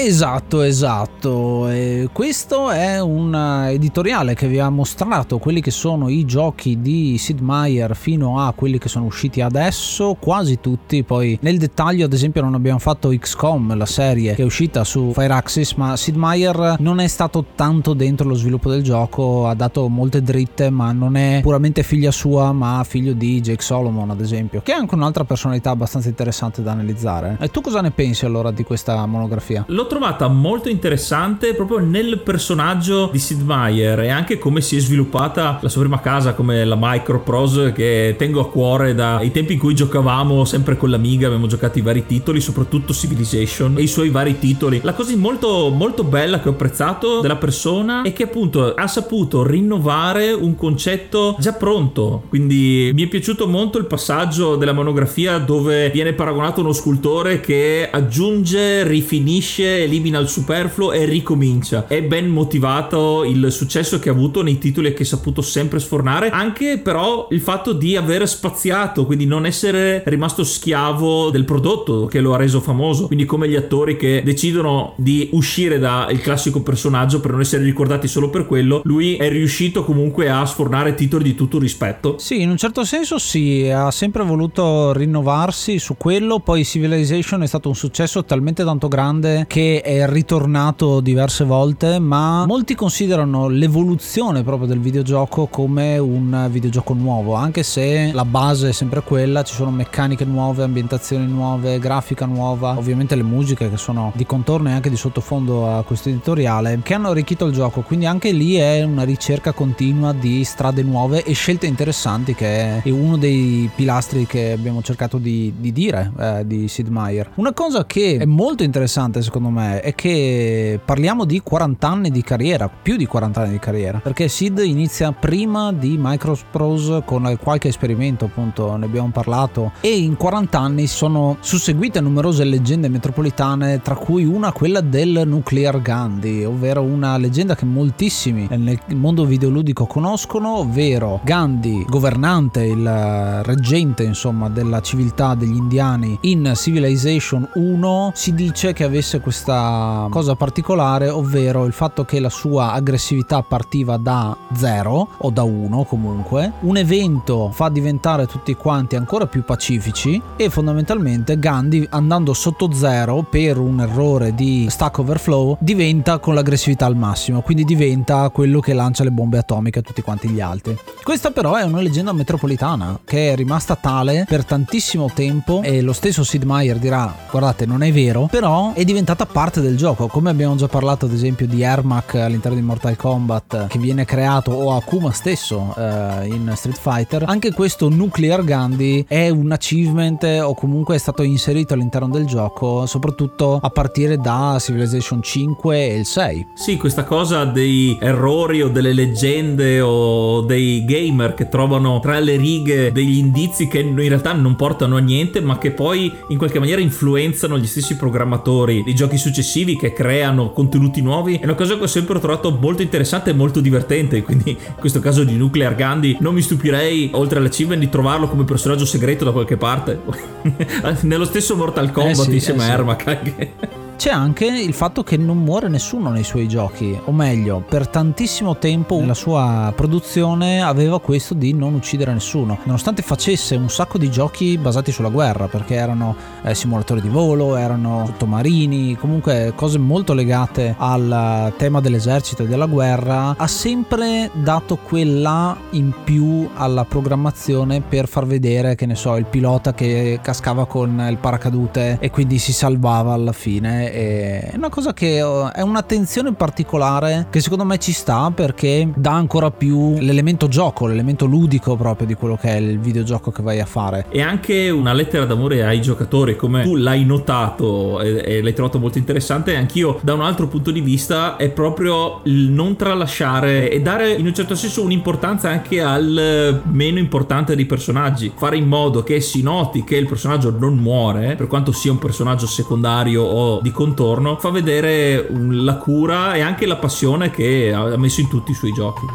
Esatto, 0.00 0.62
esatto. 0.62 1.68
E 1.68 2.08
questo 2.12 2.70
è 2.70 3.00
un 3.00 3.34
editoriale 3.68 4.34
che 4.34 4.46
vi 4.46 4.60
ha 4.60 4.70
mostrato 4.70 5.38
quelli 5.38 5.60
che 5.60 5.72
sono 5.72 6.08
i 6.08 6.24
giochi 6.24 6.80
di 6.80 7.18
Sid 7.18 7.40
Meier 7.40 7.96
fino 7.96 8.40
a 8.40 8.52
quelli 8.52 8.78
che 8.78 8.88
sono 8.88 9.06
usciti 9.06 9.40
adesso, 9.40 10.16
quasi 10.18 10.60
tutti. 10.60 11.02
Poi 11.02 11.36
nel 11.42 11.58
dettaglio, 11.58 12.04
ad 12.04 12.12
esempio, 12.12 12.42
non 12.42 12.54
abbiamo 12.54 12.78
fatto 12.78 13.08
XCOM, 13.08 13.76
la 13.76 13.86
serie 13.86 14.34
che 14.34 14.42
è 14.42 14.44
uscita 14.44 14.84
su 14.84 15.10
Fireaxis, 15.12 15.72
ma 15.72 15.96
Sid 15.96 16.14
Meier 16.14 16.76
non 16.78 17.00
è 17.00 17.06
stato 17.08 17.44
tanto 17.56 17.92
dentro 17.92 18.28
lo 18.28 18.34
sviluppo 18.34 18.70
del 18.70 18.84
gioco, 18.84 19.48
ha 19.48 19.54
dato 19.54 19.88
molte 19.88 20.22
dritte, 20.22 20.70
ma 20.70 20.92
non 20.92 21.16
è 21.16 21.40
puramente 21.42 21.82
figlia 21.82 22.12
sua, 22.12 22.52
ma 22.52 22.84
figlio 22.86 23.14
di 23.14 23.40
Jake 23.40 23.62
Solomon, 23.62 24.10
ad 24.10 24.20
esempio, 24.20 24.62
che 24.62 24.72
è 24.72 24.76
anche 24.76 24.94
un'altra 24.94 25.24
personalità 25.24 25.70
abbastanza 25.70 26.08
interessante 26.08 26.62
da 26.62 26.70
analizzare. 26.70 27.36
E 27.40 27.48
tu 27.48 27.60
cosa 27.60 27.80
ne 27.80 27.90
pensi 27.90 28.24
allora 28.24 28.52
di 28.52 28.62
questa 28.62 29.04
monografia? 29.04 29.64
L'ho 29.66 29.86
trovata 29.88 30.28
molto 30.28 30.68
interessante 30.68 31.54
proprio 31.54 31.78
nel 31.78 32.20
personaggio 32.20 33.08
di 33.10 33.18
Sid 33.18 33.40
Meier 33.42 34.00
e 34.00 34.08
anche 34.10 34.38
come 34.38 34.60
si 34.60 34.76
è 34.76 34.78
sviluppata 34.78 35.58
la 35.60 35.68
sua 35.68 35.80
prima 35.80 36.00
casa 36.00 36.34
come 36.34 36.64
la 36.64 36.76
Microprose 36.78 37.72
che 37.72 38.14
tengo 38.16 38.40
a 38.40 38.48
cuore 38.48 38.94
dai 38.94 39.32
tempi 39.32 39.54
in 39.54 39.58
cui 39.58 39.74
giocavamo 39.74 40.44
sempre 40.44 40.76
con 40.76 40.90
l'Amiga, 40.90 41.26
abbiamo 41.26 41.46
giocato 41.46 41.78
i 41.78 41.82
vari 41.82 42.06
titoli, 42.06 42.40
soprattutto 42.40 42.92
Civilization 42.92 43.76
e 43.78 43.82
i 43.82 43.86
suoi 43.88 44.10
vari 44.10 44.38
titoli. 44.38 44.80
La 44.84 44.92
cosa 44.92 45.16
molto 45.16 45.70
molto 45.70 46.04
bella 46.04 46.40
che 46.40 46.48
ho 46.48 46.52
apprezzato 46.52 47.20
della 47.20 47.36
persona 47.36 48.02
è 48.02 48.12
che 48.12 48.24
appunto 48.24 48.74
ha 48.74 48.86
saputo 48.86 49.42
rinnovare 49.42 50.32
un 50.32 50.54
concetto 50.54 51.36
già 51.38 51.54
pronto. 51.54 52.24
Quindi 52.28 52.90
mi 52.94 53.04
è 53.04 53.06
piaciuto 53.08 53.46
molto 53.48 53.78
il 53.78 53.86
passaggio 53.86 54.56
della 54.56 54.72
monografia 54.72 55.38
dove 55.38 55.90
viene 55.90 56.12
paragonato 56.12 56.60
uno 56.60 56.72
scultore 56.72 57.40
che 57.40 57.88
aggiunge, 57.90 58.84
rifinisce 58.84 59.77
elimina 59.82 60.18
il 60.18 60.28
superfluo 60.28 60.92
e 60.92 61.04
ricomincia. 61.04 61.86
È 61.86 62.02
ben 62.02 62.28
motivato 62.28 63.24
il 63.24 63.50
successo 63.50 63.98
che 63.98 64.08
ha 64.08 64.12
avuto 64.12 64.42
nei 64.42 64.58
titoli 64.58 64.92
che 64.92 65.02
ha 65.02 65.06
saputo 65.06 65.42
sempre 65.42 65.78
sfornare, 65.78 66.30
anche 66.30 66.78
però 66.78 67.28
il 67.30 67.40
fatto 67.40 67.72
di 67.72 67.96
aver 67.96 68.28
spaziato, 68.28 69.06
quindi 69.06 69.26
non 69.26 69.46
essere 69.46 70.02
rimasto 70.06 70.44
schiavo 70.44 71.30
del 71.30 71.44
prodotto 71.44 72.06
che 72.06 72.20
lo 72.20 72.34
ha 72.34 72.36
reso 72.36 72.60
famoso. 72.60 73.06
Quindi 73.06 73.24
come 73.24 73.48
gli 73.48 73.56
attori 73.56 73.96
che 73.96 74.22
decidono 74.24 74.94
di 74.96 75.28
uscire 75.32 75.78
dal 75.78 76.20
classico 76.20 76.62
personaggio 76.62 77.20
per 77.20 77.32
non 77.32 77.40
essere 77.40 77.62
ricordati 77.62 78.08
solo 78.08 78.30
per 78.30 78.46
quello, 78.46 78.80
lui 78.84 79.16
è 79.16 79.28
riuscito 79.28 79.84
comunque 79.84 80.28
a 80.28 80.44
sfornare 80.46 80.94
titoli 80.94 81.24
di 81.24 81.34
tutto 81.34 81.58
rispetto. 81.58 82.16
Sì, 82.18 82.40
in 82.40 82.50
un 82.50 82.56
certo 82.56 82.84
senso 82.84 83.18
sì, 83.18 83.68
ha 83.72 83.90
sempre 83.90 84.24
voluto 84.24 84.92
rinnovarsi 84.92 85.78
su 85.78 85.96
quello, 85.96 86.40
poi 86.40 86.64
Civilization 86.64 87.42
è 87.42 87.46
stato 87.46 87.68
un 87.68 87.74
successo 87.74 88.24
talmente 88.24 88.64
tanto 88.64 88.88
grande 88.88 89.44
che 89.48 89.67
è 89.76 90.08
ritornato 90.08 91.00
diverse 91.00 91.44
volte, 91.44 91.98
ma 91.98 92.46
molti 92.46 92.74
considerano 92.74 93.48
l'evoluzione 93.48 94.42
proprio 94.42 94.66
del 94.66 94.80
videogioco 94.80 95.46
come 95.46 95.98
un 95.98 96.48
videogioco 96.50 96.94
nuovo, 96.94 97.34
anche 97.34 97.62
se 97.62 98.10
la 98.12 98.24
base 98.24 98.70
è 98.70 98.72
sempre 98.72 99.02
quella, 99.02 99.42
ci 99.42 99.54
sono 99.54 99.70
meccaniche 99.70 100.24
nuove, 100.24 100.62
ambientazioni 100.62 101.26
nuove, 101.26 101.78
grafica 101.78 102.26
nuova, 102.26 102.76
ovviamente 102.76 103.14
le 103.14 103.22
musiche 103.22 103.70
che 103.70 103.76
sono 103.76 104.12
di 104.14 104.24
contorno 104.26 104.68
e 104.68 104.72
anche 104.72 104.90
di 104.90 104.96
sottofondo 104.96 105.68
a 105.68 105.82
questo 105.82 106.08
editoriale, 106.08 106.80
che 106.82 106.94
hanno 106.94 107.10
arricchito 107.10 107.46
il 107.46 107.52
gioco, 107.52 107.82
quindi 107.82 108.06
anche 108.06 108.32
lì 108.32 108.54
è 108.54 108.82
una 108.82 109.04
ricerca 109.04 109.52
continua 109.52 110.12
di 110.12 110.44
strade 110.44 110.82
nuove 110.82 111.22
e 111.24 111.32
scelte 111.32 111.66
interessanti 111.66 112.34
che 112.34 112.82
è 112.82 112.90
uno 112.90 113.16
dei 113.16 113.70
pilastri 113.74 114.26
che 114.26 114.52
abbiamo 114.52 114.82
cercato 114.82 115.18
di, 115.18 115.52
di 115.58 115.72
dire 115.72 116.12
eh, 116.18 116.46
di 116.46 116.68
Sid 116.68 116.88
Meier. 116.88 117.30
Una 117.34 117.52
cosa 117.52 117.84
che 117.84 118.16
è 118.18 118.24
molto 118.24 118.62
interessante 118.62 119.22
secondo 119.22 119.47
me 119.47 119.47
me 119.50 119.80
è 119.80 119.94
che 119.94 120.80
parliamo 120.84 121.24
di 121.24 121.40
40 121.40 121.88
anni 121.88 122.10
di 122.10 122.22
carriera, 122.22 122.68
più 122.68 122.96
di 122.96 123.06
40 123.06 123.40
anni 123.40 123.50
di 123.52 123.58
carriera, 123.58 123.98
perché 123.98 124.28
Sid 124.28 124.58
inizia 124.58 125.12
prima 125.12 125.72
di 125.72 125.96
Microprose 125.98 127.02
con 127.04 127.36
qualche 127.40 127.68
esperimento, 127.68 128.26
appunto, 128.26 128.76
ne 128.76 128.84
abbiamo 128.84 129.10
parlato, 129.10 129.72
e 129.80 129.96
in 129.98 130.16
40 130.16 130.58
anni 130.58 130.86
sono 130.86 131.36
susseguite 131.40 132.00
numerose 132.00 132.44
leggende 132.44 132.88
metropolitane, 132.88 133.80
tra 133.82 133.94
cui 133.94 134.24
una 134.24 134.52
quella 134.52 134.80
del 134.80 135.22
Nuclear 135.26 135.80
Gandhi, 135.80 136.44
ovvero 136.44 136.82
una 136.82 137.16
leggenda 137.16 137.54
che 137.54 137.64
moltissimi 137.64 138.46
nel 138.50 138.78
mondo 138.94 139.24
videoludico 139.24 139.86
conoscono, 139.86 140.58
ovvero 140.58 141.20
Gandhi, 141.22 141.84
governante, 141.88 142.62
il 142.62 143.42
reggente, 143.42 144.02
insomma, 144.02 144.48
della 144.48 144.80
civiltà 144.80 145.34
degli 145.34 145.56
indiani 145.56 146.18
in 146.22 146.52
Civilization 146.54 147.48
1, 147.54 148.12
si 148.14 148.34
dice 148.34 148.72
che 148.72 148.84
avesse 148.84 149.20
questa 149.20 149.37
questa 149.38 150.08
cosa 150.10 150.34
particolare, 150.34 151.08
ovvero 151.08 151.64
il 151.64 151.72
fatto 151.72 152.04
che 152.04 152.18
la 152.18 152.28
sua 152.28 152.72
aggressività 152.72 153.42
partiva 153.42 153.96
da 153.96 154.36
0 154.52 155.08
o 155.16 155.30
da 155.30 155.44
1 155.44 155.84
comunque. 155.84 156.52
Un 156.60 156.76
evento 156.76 157.50
fa 157.52 157.68
diventare 157.68 158.26
tutti 158.26 158.54
quanti 158.54 158.96
ancora 158.96 159.26
più 159.26 159.44
pacifici 159.44 160.20
e 160.36 160.50
fondamentalmente 160.50 161.38
Gandhi 161.38 161.86
andando 161.90 162.34
sotto 162.34 162.72
0 162.72 163.26
per 163.30 163.58
un 163.58 163.80
errore 163.80 164.34
di 164.34 164.66
stack 164.68 164.98
overflow 164.98 165.56
diventa 165.60 166.18
con 166.18 166.34
l'aggressività 166.34 166.86
al 166.86 166.96
massimo, 166.96 167.40
quindi 167.40 167.64
diventa 167.64 168.28
quello 168.30 168.58
che 168.58 168.72
lancia 168.72 169.04
le 169.04 169.12
bombe 169.12 169.38
atomiche 169.38 169.78
a 169.78 169.82
tutti 169.82 170.02
quanti 170.02 170.28
gli 170.28 170.40
altri. 170.40 170.76
Questa 171.04 171.30
però 171.30 171.54
è 171.54 171.62
una 171.62 171.80
leggenda 171.80 172.12
metropolitana 172.12 172.98
che 173.04 173.32
è 173.32 173.36
rimasta 173.36 173.76
tale 173.76 174.24
per 174.28 174.44
tantissimo 174.44 175.08
tempo 175.14 175.62
e 175.62 175.80
lo 175.80 175.92
stesso 175.92 176.24
Sid 176.24 176.42
Meier 176.42 176.78
dirà 176.78 177.14
guardate 177.30 177.66
non 177.66 177.82
è 177.82 177.92
vero, 177.92 178.26
però 178.30 178.72
è 178.74 178.84
diventata 178.84 179.26
parte 179.30 179.60
del 179.60 179.76
gioco, 179.76 180.06
come 180.06 180.30
abbiamo 180.30 180.56
già 180.56 180.68
parlato 180.68 181.06
ad 181.06 181.12
esempio 181.12 181.46
di 181.46 181.62
Ermac 181.62 182.14
all'interno 182.14 182.56
di 182.56 182.64
Mortal 182.64 182.96
Kombat 182.96 183.66
che 183.66 183.78
viene 183.78 184.04
creato 184.04 184.50
o 184.50 184.74
Akuma 184.74 185.12
stesso 185.12 185.74
eh, 185.76 186.26
in 186.26 186.50
Street 186.54 186.78
Fighter, 186.78 187.24
anche 187.26 187.52
questo 187.52 187.88
Nuclear 187.88 188.42
Gandhi 188.44 189.04
è 189.06 189.28
un 189.28 189.52
achievement 189.52 190.24
o 190.42 190.54
comunque 190.54 190.96
è 190.96 190.98
stato 190.98 191.22
inserito 191.22 191.74
all'interno 191.74 192.08
del 192.08 192.24
gioco, 192.26 192.86
soprattutto 192.86 193.58
a 193.62 193.70
partire 193.70 194.16
da 194.16 194.56
Civilization 194.58 195.22
5 195.22 195.78
e 195.78 195.98
il 195.98 196.06
6. 196.06 196.46
Sì, 196.54 196.76
questa 196.76 197.04
cosa 197.04 197.44
dei 197.44 197.96
errori 198.00 198.62
o 198.62 198.68
delle 198.68 198.92
leggende 198.92 199.80
o 199.80 200.40
dei 200.42 200.84
gamer 200.84 201.34
che 201.34 201.48
trovano 201.48 202.00
tra 202.00 202.18
le 202.18 202.36
righe 202.36 202.92
degli 202.92 203.18
indizi 203.18 203.68
che 203.68 203.80
in 203.80 203.94
realtà 203.94 204.32
non 204.32 204.56
portano 204.56 204.96
a 204.96 205.00
niente, 205.00 205.40
ma 205.40 205.58
che 205.58 205.72
poi 205.72 206.12
in 206.28 206.38
qualche 206.38 206.58
maniera 206.58 206.80
influenzano 206.80 207.58
gli 207.58 207.66
stessi 207.66 207.96
programmatori 207.96 208.82
di 208.82 208.94
giochi 208.94 209.17
successivi 209.18 209.76
che 209.76 209.92
creano 209.92 210.50
contenuti 210.52 211.00
nuovi 211.02 211.36
è 211.36 211.44
una 211.44 211.54
cosa 211.54 211.76
che 211.76 211.82
ho 211.82 211.86
sempre 211.86 212.18
trovato 212.18 212.50
molto 212.50 212.82
interessante 212.82 213.30
e 213.30 213.32
molto 213.34 213.60
divertente. 213.60 214.22
Quindi, 214.22 214.50
in 214.50 214.74
questo 214.78 215.00
caso 215.00 215.24
di 215.24 215.36
Nuclear 215.36 215.74
Gandhi, 215.74 216.16
non 216.20 216.34
mi 216.34 216.42
stupirei, 216.42 217.10
oltre 217.12 217.38
all'achievement, 217.38 217.80
di 217.80 217.88
trovarlo 217.88 218.28
come 218.28 218.44
personaggio 218.44 218.84
segreto 218.84 219.24
da 219.24 219.32
qualche 219.32 219.56
parte. 219.56 220.00
Nello 221.02 221.24
stesso 221.24 221.56
Mortal 221.56 221.90
Kombat 221.90 222.18
eh 222.20 222.22
sì, 222.22 222.34
insieme 222.34 222.66
eh 222.66 222.70
a 222.70 222.72
Ermac. 222.72 223.77
C'è 223.98 224.10
anche 224.10 224.44
il 224.46 224.74
fatto 224.74 225.02
che 225.02 225.16
non 225.16 225.38
muore 225.38 225.66
nessuno 225.66 226.10
nei 226.10 226.22
suoi 226.22 226.46
giochi, 226.46 226.96
o 227.06 227.10
meglio, 227.10 227.64
per 227.68 227.88
tantissimo 227.88 228.56
tempo 228.56 229.00
nella 229.00 229.12
sua 229.12 229.72
produzione 229.74 230.62
aveva 230.62 231.00
questo 231.00 231.34
di 231.34 231.52
non 231.52 231.74
uccidere 231.74 232.12
nessuno, 232.12 232.58
nonostante 232.62 233.02
facesse 233.02 233.56
un 233.56 233.68
sacco 233.68 233.98
di 233.98 234.08
giochi 234.08 234.56
basati 234.56 234.92
sulla 234.92 235.08
guerra, 235.08 235.48
perché 235.48 235.74
erano 235.74 236.14
eh, 236.44 236.54
simulatori 236.54 237.00
di 237.00 237.08
volo, 237.08 237.56
erano 237.56 238.04
sottomarini, 238.06 238.96
comunque 238.96 239.52
cose 239.56 239.78
molto 239.78 240.14
legate 240.14 240.76
al 240.78 241.52
tema 241.56 241.80
dell'esercito 241.80 242.44
e 242.44 242.46
della 242.46 242.66
guerra, 242.66 243.34
ha 243.36 243.46
sempre 243.48 244.30
dato 244.32 244.76
quella 244.76 245.56
in 245.70 245.92
più 246.04 246.48
alla 246.54 246.84
programmazione 246.84 247.80
per 247.80 248.06
far 248.06 248.26
vedere, 248.26 248.76
che 248.76 248.86
ne 248.86 248.94
so, 248.94 249.16
il 249.16 249.26
pilota 249.26 249.74
che 249.74 250.20
cascava 250.22 250.66
con 250.66 251.04
il 251.10 251.16
paracadute 251.16 251.96
e 251.98 252.10
quindi 252.12 252.38
si 252.38 252.52
salvava 252.52 253.12
alla 253.12 253.32
fine 253.32 253.86
è 253.92 254.52
una 254.54 254.68
cosa 254.68 254.92
che 254.92 255.22
oh, 255.22 255.52
è 255.52 255.60
un'attenzione 255.60 256.32
particolare 256.32 257.26
che 257.30 257.40
secondo 257.40 257.64
me 257.64 257.78
ci 257.78 257.92
sta 257.92 258.30
perché 258.34 258.88
dà 258.94 259.12
ancora 259.12 259.50
più 259.50 259.98
l'elemento 259.98 260.48
gioco, 260.48 260.86
l'elemento 260.86 261.26
ludico 261.26 261.76
proprio 261.76 262.06
di 262.06 262.14
quello 262.14 262.36
che 262.36 262.48
è 262.48 262.56
il 262.56 262.78
videogioco 262.78 263.30
che 263.30 263.42
vai 263.42 263.60
a 263.60 263.66
fare. 263.66 264.06
E 264.10 264.20
anche 264.20 264.70
una 264.70 264.92
lettera 264.92 265.24
d'amore 265.24 265.64
ai 265.64 265.80
giocatori, 265.80 266.36
come 266.36 266.62
tu 266.62 266.76
l'hai 266.76 267.04
notato 267.04 268.00
e 268.00 268.42
l'hai 268.42 268.54
trovato 268.54 268.78
molto 268.78 268.98
interessante, 268.98 269.56
anch'io 269.56 269.98
da 270.02 270.14
un 270.14 270.22
altro 270.22 270.48
punto 270.48 270.70
di 270.70 270.80
vista 270.80 271.36
è 271.36 271.48
proprio 271.50 272.20
il 272.24 272.50
non 272.50 272.76
tralasciare 272.76 273.70
e 273.70 273.80
dare 273.80 274.12
in 274.12 274.26
un 274.26 274.34
certo 274.34 274.54
senso 274.54 274.82
un'importanza 274.82 275.48
anche 275.48 275.80
al 275.82 276.62
meno 276.70 276.98
importante 276.98 277.54
dei 277.54 277.66
personaggi, 277.66 278.32
fare 278.34 278.56
in 278.56 278.66
modo 278.66 279.02
che 279.02 279.20
si 279.20 279.42
noti 279.42 279.84
che 279.84 279.96
il 279.96 280.06
personaggio 280.06 280.54
non 280.56 280.76
muore, 280.76 281.34
per 281.36 281.46
quanto 281.46 281.72
sia 281.72 281.90
un 281.90 281.98
personaggio 281.98 282.46
secondario 282.46 283.22
o 283.22 283.60
di 283.60 283.70
contorno 283.78 284.36
fa 284.38 284.50
vedere 284.50 285.28
la 285.30 285.76
cura 285.76 286.34
e 286.34 286.40
anche 286.40 286.66
la 286.66 286.74
passione 286.74 287.30
che 287.30 287.72
ha 287.72 287.96
messo 287.96 288.20
in 288.20 288.26
tutti 288.26 288.50
i 288.50 288.54
suoi 288.54 288.72
giochi. 288.72 289.06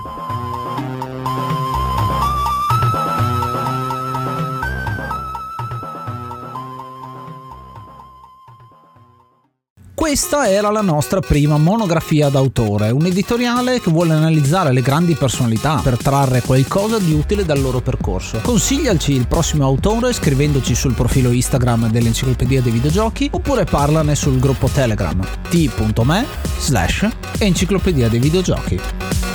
Questa 10.03 10.50
era 10.50 10.69
la 10.69 10.81
nostra 10.81 11.22
prima 11.22 11.57
monografia 11.57 12.27
d'autore, 12.27 12.89
un 12.89 13.05
editoriale 13.05 13.79
che 13.79 13.89
vuole 13.89 14.12
analizzare 14.12 14.74
le 14.74 14.81
grandi 14.81 15.15
personalità 15.15 15.79
per 15.81 15.98
trarre 15.98 16.41
qualcosa 16.41 17.00
di 17.00 17.13
utile 17.13 17.45
dal 17.45 17.62
loro 17.62 17.79
percorso. 17.79 18.41
Consigliaci 18.43 19.13
il 19.13 19.27
prossimo 19.27 19.63
autore 19.63 20.12
scrivendoci 20.12 20.75
sul 20.75 20.93
profilo 20.93 21.31
Instagram 21.31 21.89
dell'Enciclopedia 21.89 22.62
dei 22.62 22.74
Videogiochi 22.74 23.29
oppure 23.31 23.63
parlane 23.63 24.13
sul 24.15 24.39
gruppo 24.39 24.67
Telegram 24.67 25.25
t.me 25.50 26.25
slash 26.60 27.07
Enciclopedia 27.39 28.10
dei 28.10 28.19
Videogiochi. 28.19 29.33